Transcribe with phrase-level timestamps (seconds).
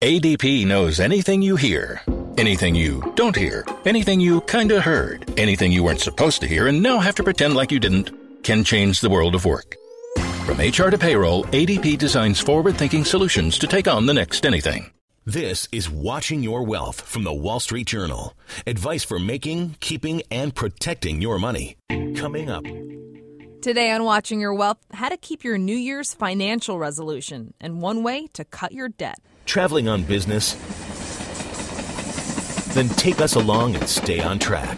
[0.00, 2.00] ADP knows anything you hear,
[2.36, 6.80] anything you don't hear, anything you kinda heard, anything you weren't supposed to hear and
[6.80, 8.12] now have to pretend like you didn't,
[8.44, 9.74] can change the world of work.
[10.46, 14.92] From HR to payroll, ADP designs forward thinking solutions to take on the next anything.
[15.26, 18.34] This is Watching Your Wealth from the Wall Street Journal.
[18.68, 21.76] Advice for making, keeping, and protecting your money.
[22.14, 22.62] Coming up.
[23.62, 28.04] Today on Watching Your Wealth, how to keep your New Year's financial resolution and one
[28.04, 29.18] way to cut your debt.
[29.48, 30.52] Traveling on business?
[32.74, 34.76] Then take us along and stay on track.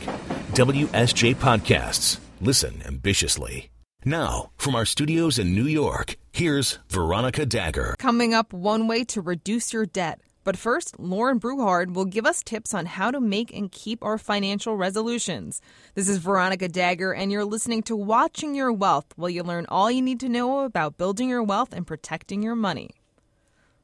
[0.52, 2.20] WSJ Podcasts.
[2.40, 3.68] Listen ambitiously.
[4.04, 7.98] Now, from our studios in New York, here's Veronica Dagher.
[7.98, 10.20] Coming up, one way to reduce your debt.
[10.44, 14.18] But first, Lauren Brouhard will give us tips on how to make and keep our
[14.18, 15.60] financial resolutions.
[15.96, 19.90] This is Veronica Dagher, and you're listening to Watching Your Wealth, where you learn all
[19.90, 22.90] you need to know about building your wealth and protecting your money.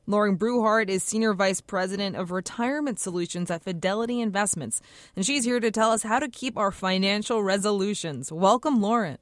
[0.09, 4.80] Lauren Brouhard is Senior Vice President of Retirement Solutions at Fidelity Investments,
[5.16, 8.30] and she's here to tell us how to keep our financial resolutions.
[8.30, 9.18] Welcome, Lauren.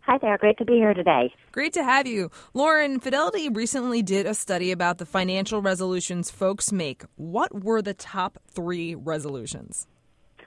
[0.00, 0.38] Hi there.
[0.38, 1.34] Great to be here today.
[1.52, 2.30] Great to have you.
[2.54, 7.02] Lauren, Fidelity recently did a study about the financial resolutions folks make.
[7.16, 9.86] What were the top three resolutions?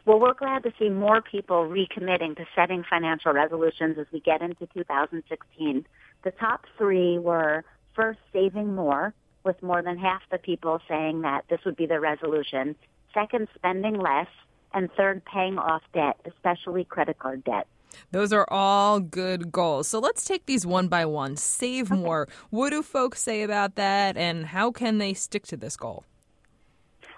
[0.05, 4.41] Well, we're glad to see more people recommitting to setting financial resolutions as we get
[4.41, 5.85] into 2016.
[6.23, 7.63] The top three were
[7.99, 12.01] first, saving more, with more than half the people saying that this would be their
[12.01, 12.75] resolution.
[13.13, 14.27] Second, spending less.
[14.71, 17.65] And third, paying off debt, especially credit card debt.
[18.11, 19.87] Those are all good goals.
[19.87, 21.35] So let's take these one by one.
[21.37, 21.99] Save Okay.
[21.99, 22.27] more.
[22.51, 26.03] What do folks say about that, and how can they stick to this goal?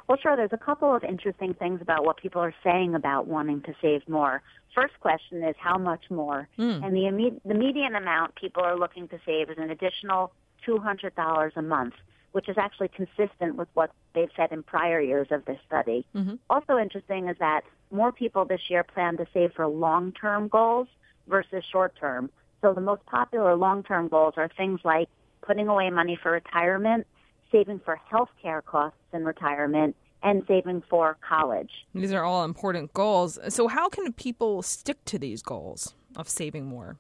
[0.08, 0.38] Well, sure.
[0.38, 4.08] There's a couple of interesting things about what people are saying about wanting to save
[4.08, 4.42] more.
[4.74, 6.48] First question is how much more?
[6.58, 6.86] Mm.
[6.86, 10.32] And the, imme- the median amount people are looking to save is an additional
[10.66, 11.94] $200 a month,
[12.31, 16.06] which is actually consistent with what they've said in prior years of this study.
[16.16, 16.40] Mhm.
[16.50, 20.88] Also interesting is that more people this year plan to save for long-term goals
[21.28, 22.30] versus short-term.
[22.62, 25.09] So the most popular long-term goals are things like
[25.41, 27.08] putting away money for retirement,
[27.52, 31.72] saving for health care costs in retirement, and saving for college.
[31.96, 33.40] These are all important goals.
[33.50, 36.97] So, how can people stick to these goals of saving more?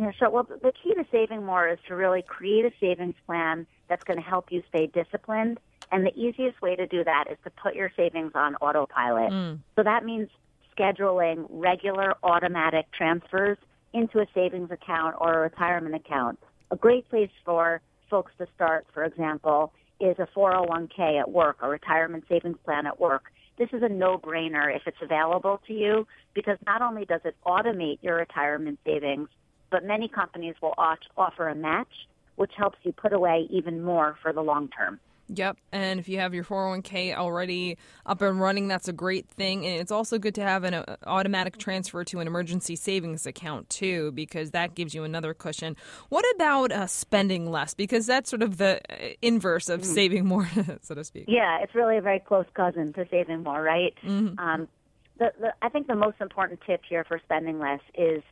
[0.00, 3.66] Yeah, so well, the key to saving more is to really create a savings plan
[3.86, 5.60] that's going to help you stay disciplined.
[5.92, 9.30] And the easiest way to do that is to put your savings on autopilot.
[9.30, 9.58] Mm.
[9.76, 10.30] So that means
[10.74, 13.58] scheduling regular automatic transfers
[13.92, 16.38] into a savings account or a retirement account.
[16.70, 21.68] A great place for folks to start, for example, is a 401k at work, a
[21.68, 23.24] retirement savings plan at work.
[23.58, 27.98] This is a no-brainer if it's available to you because not only does it automate
[28.00, 29.28] your retirement savings,
[29.70, 34.32] but many companies will offer a match, which helps you put away even more for
[34.32, 35.00] the long term.
[35.32, 35.58] Yep.
[35.72, 39.64] And if you have your 401k already up and running, that's a great thing.
[39.64, 43.70] And it's also good to have an uh, automatic transfer to an emergency savings account,
[43.70, 45.76] too, because that gives you another cushion.
[46.08, 47.74] What about uh, spending less?
[47.74, 50.48] Because that's sort of the uh, inverse of saving more,
[50.82, 51.26] so to speak.
[51.28, 53.94] Yeah, it's really a very close cousin to saving more, right?
[54.04, 54.68] Um,
[55.18, 58.22] the, the, I think the most important tip here for spending less is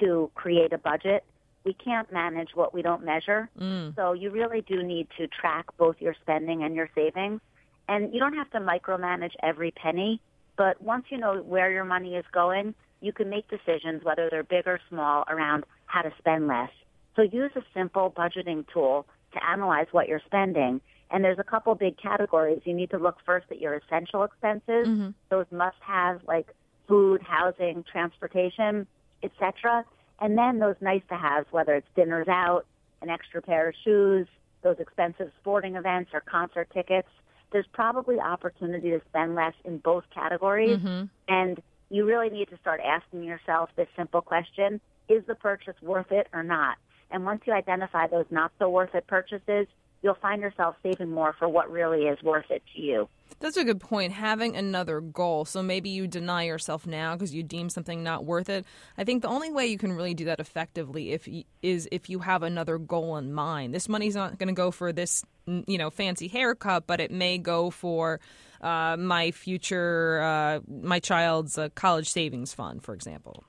[0.00, 1.24] to create a budget.
[1.64, 3.50] We can't manage what we don't measure.
[3.58, 3.94] Mm.
[3.94, 7.40] So you really do need to track both your spending and your savings.
[7.88, 10.20] And you don't have to micromanage every penny,
[10.56, 14.42] but once you know where your money is going, you can make decisions, whether they're
[14.42, 16.70] big or small, around how to spend less.
[17.16, 20.80] So use a simple budgeting tool to analyze what you're spending.
[21.10, 22.60] And there's a couple big categories.
[22.64, 25.08] You need to look first at your essential expenses, mm-hmm.
[25.28, 26.46] those must-haves like
[26.86, 28.86] food, housing, transportation,
[29.22, 29.84] etc.
[30.20, 32.66] And then those nice-to-haves, whether it's dinners out,
[33.02, 34.26] an extra pair of shoes,
[34.62, 37.08] those expensive sporting events or concert tickets.
[37.52, 40.78] There's probably opportunity to spend less in both categories.
[40.78, 41.04] Mm-hmm.
[41.28, 46.12] And you really need to start asking yourself this simple question, is the purchase worth
[46.12, 46.76] it or not?
[47.10, 49.66] And once you identify those not so worth it purchases,
[50.02, 53.08] you'll find yourself saving more for what really is worth it to you.
[53.38, 54.12] That's a good point.
[54.12, 55.44] Having another goal.
[55.44, 58.66] So maybe you deny yourself now because you deem something not worth it.
[58.98, 61.28] I think the only way you can really do that effectively if
[61.62, 63.74] is if you have another goal in mind.
[63.74, 67.38] This money's not going to go for this, you know, fancy haircut, but it may
[67.38, 68.20] go for
[68.60, 73.44] uh, my future, uh, my child's uh, college savings fund, for example.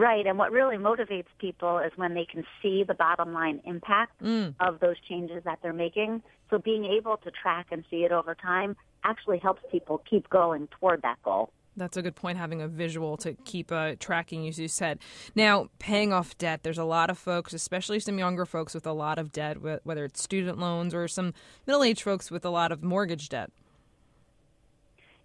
[0.00, 4.22] Right, and what really motivates people is when they can see the bottom line impact
[4.58, 6.22] of those changes that they're making.
[6.48, 10.68] So being able to track and see it over time actually helps people keep going
[10.68, 11.52] toward that goal.
[11.76, 15.00] That's a good point, having a visual to keep uh, tracking, as you said.
[15.34, 18.94] Now, paying off debt, there's a lot of folks, especially some younger folks with a
[18.94, 21.34] lot of debt, whether it's student loans or some
[21.66, 23.50] middle aged folks with a lot of mortgage debt.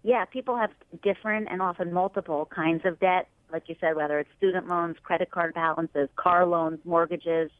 [0.02, 0.70] Yeah, people have
[1.02, 5.30] different and often multiple kinds of debt, like you said, whether it's student loans, credit
[5.30, 7.50] card balances, car loans, mortgages.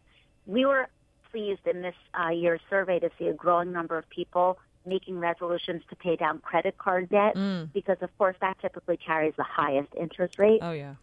[0.47, 0.89] We were
[1.31, 5.83] pleased in this uh, year's survey to see a growing number of people making resolutions
[5.91, 7.73] to pay down credit card debt mm.
[7.73, 10.61] because, of course, that typically carries the highest interest rate.
[10.63, 10.95] Oh, yeah.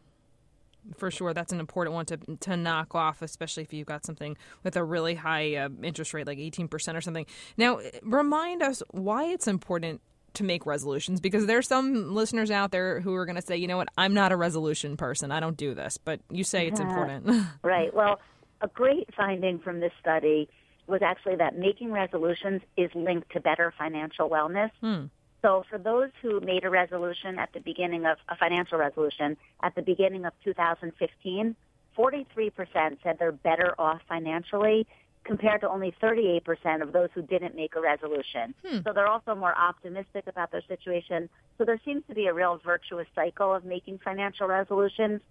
[0.97, 4.35] For sure, that's an important one to to knock off, especially if you've got something
[4.63, 7.25] with a really high uh, interest rate, like eighteen percent or something.
[7.55, 10.01] Now, remind us why it's important
[10.35, 13.67] to make resolutions because there's some listeners out there who are going to say, you
[13.67, 15.31] know what, I'm not a resolution person.
[15.31, 17.45] I don't do this, but you say it's important.
[17.63, 17.93] right.
[17.93, 18.19] Well,
[18.61, 20.49] a great finding from this study
[20.87, 24.71] was actually that making resolutions is linked to better financial wellness.
[24.81, 25.05] Hmm.
[25.41, 29.75] So for those who made a resolution at the beginning of a financial resolution at
[29.75, 31.55] the beginning of 2015,
[31.97, 34.87] 43% said they're better off financially
[35.23, 38.53] compared to only 38% of those who didn't make a resolution.
[38.65, 38.79] Hmm.
[38.85, 41.29] So they're also more optimistic about their situation.
[41.57, 45.21] So there seems to be a real virtuous cycle of making financial resolutions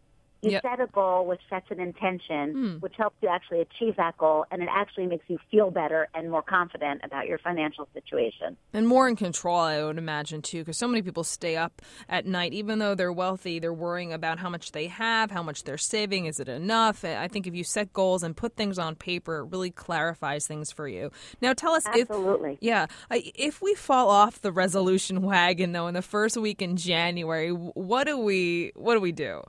[0.42, 0.62] you yep.
[0.62, 2.80] set a goal which sets an intention, mm.
[2.80, 6.30] which helps you actually achieve that goal, and it actually makes you feel better and
[6.30, 8.56] more confident about your financial situation.
[8.72, 12.26] And more in control, I would imagine, too, because so many people stay up at
[12.26, 15.78] night, even though they're wealthy, they're worrying about how much they have, how much they're
[15.78, 17.04] saving, is it enough?
[17.04, 20.72] I think if you set goals and put things on paper, it really clarifies things
[20.72, 21.12] for you.
[21.40, 22.54] Now, tell us Absolutely.
[22.54, 22.58] if.
[22.60, 22.86] Yeah.
[23.10, 28.08] If we fall off the resolution wagon, though, in the first week in January, what
[28.08, 29.42] do we, what do we do?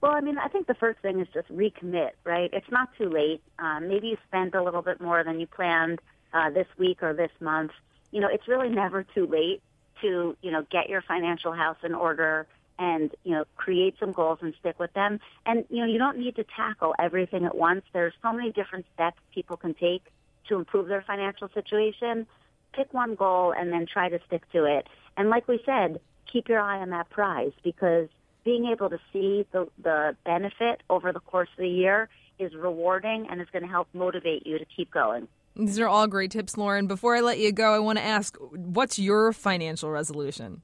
[0.00, 2.50] Well, I mean, I think the first thing is just recommit, right?
[2.52, 3.42] It's not too late.
[3.58, 6.00] Um, maybe you spent a little bit more than you planned
[6.34, 7.72] uh, this week or this month.
[8.10, 9.62] You know, it's really never too late
[10.02, 12.46] to, you know, get your financial house in order
[12.78, 15.18] and, you know, create some goals and stick with them.
[15.46, 17.82] And, you know, you don't need to tackle everything at once.
[17.94, 20.02] There's so many different steps people can take
[20.48, 22.26] to improve their financial situation.
[22.74, 24.86] Pick one goal and then try to stick to it.
[25.16, 26.00] And like we said,
[26.30, 28.08] keep your eye on that prize because–
[28.46, 32.08] being able to see the, the benefit over the course of the year
[32.38, 35.26] is rewarding and is going to help motivate you to keep going.
[35.56, 36.86] These are all great tips, Lauren.
[36.86, 40.62] Before I let you go, I want to ask what's your financial resolution?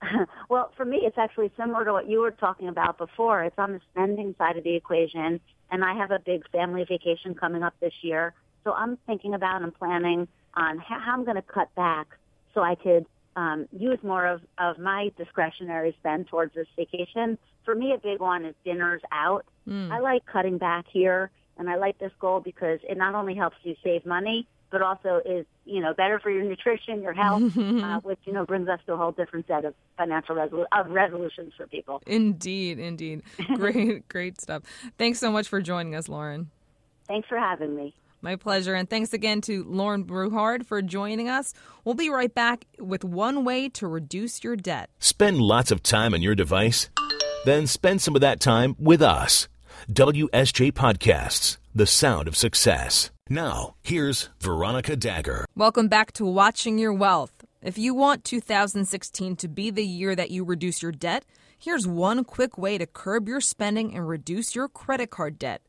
[0.48, 3.42] well, for me, it's actually similar to what you were talking about before.
[3.44, 5.40] It's on the spending side of the equation,
[5.70, 8.32] and I have a big family vacation coming up this year.
[8.64, 12.06] So I'm thinking about and planning on how I'm going to cut back
[12.54, 13.04] so I could
[13.38, 17.38] um, use more of, of my discretionary spend towards this vacation.
[17.64, 19.44] For me, a big one is dinners out.
[19.68, 19.92] Mm.
[19.92, 23.56] I like cutting back here, and I like this goal because it not only helps
[23.62, 28.00] you save money, but also is you know better for your nutrition, your health, uh,
[28.00, 31.52] which you know brings us to a whole different set of financial resolu- of resolutions
[31.56, 32.02] for people.
[32.06, 33.22] Indeed, indeed,
[33.54, 34.64] great, great stuff.
[34.98, 36.50] Thanks so much for joining us, Lauren.
[37.06, 37.94] Thanks for having me.
[38.20, 38.74] My pleasure.
[38.74, 41.54] And thanks again to Lauren Brouhard for joining us.
[41.84, 44.90] We'll be right back with one way to reduce your debt.
[44.98, 46.90] Spend lots of time on your device?
[47.44, 49.48] Then spend some of that time with us.
[49.90, 53.10] WSJ Podcasts, the sound of success.
[53.30, 55.44] Now, here's Veronica Dagher.
[55.54, 57.44] Welcome back to Watching Your Wealth.
[57.62, 61.24] If you want 2016 to be the year that you reduce your debt,
[61.58, 65.62] here's one quick way to curb your spending and reduce your credit card debt.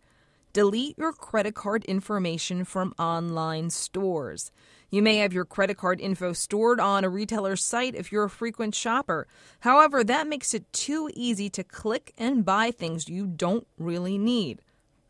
[0.52, 4.52] Delete your credit card information from online stores.
[4.90, 8.30] You may have your credit card info stored on a retailer's site if you're a
[8.32, 9.28] frequent shopper.
[9.60, 14.64] However, that makes it too easy to click and buy things you don't really need.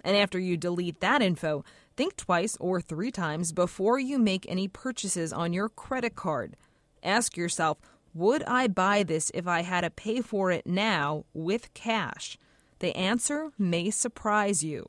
[0.04, 1.64] And after you delete that info,
[1.96, 6.58] think twice or three times before you make any purchases on your credit card.
[7.02, 7.78] Ask yourself,
[8.14, 12.38] would I buy this if I had to pay for it now with cash?
[12.80, 14.86] The answer may surprise you.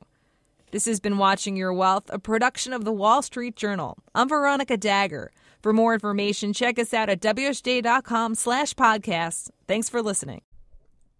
[0.73, 3.99] This has been Watching Your Wealth, a production of the Wall Street Journal.
[4.15, 5.31] I'm Veronica Dagher.
[5.61, 9.51] For more information, check us out at WSJ.com slash podcasts.
[9.67, 10.43] Thanks for listening.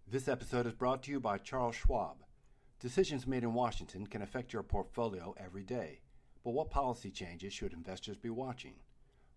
[0.09, 2.19] This episode is brought to you by Charles Schwab.
[2.79, 5.99] Decisions made in Washington can affect your portfolio every day.
[6.45, 8.75] But what policy changes should investors be watching?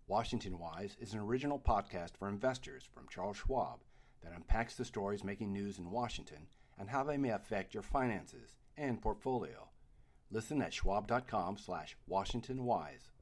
[0.05, 3.79] Washington Wise is an original podcast for investors from Charles Schwab
[4.21, 6.45] that unpacks the stories making news in Washington
[6.77, 9.69] and how they may affect your finances and portfolio.
[10.33, 13.12] Listen at schwab.com slash washingtonwise.